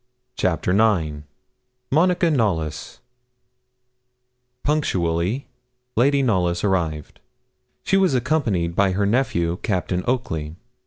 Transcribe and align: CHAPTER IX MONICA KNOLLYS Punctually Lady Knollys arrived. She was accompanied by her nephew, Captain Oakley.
CHAPTER 0.35 0.71
IX 0.71 1.25
MONICA 1.91 2.31
KNOLLYS 2.31 3.01
Punctually 4.63 5.45
Lady 5.95 6.23
Knollys 6.23 6.63
arrived. 6.63 7.19
She 7.83 7.97
was 7.97 8.15
accompanied 8.15 8.75
by 8.75 8.93
her 8.93 9.05
nephew, 9.05 9.57
Captain 9.61 10.03
Oakley. 10.07 10.55